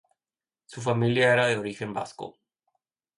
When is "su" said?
0.65-0.81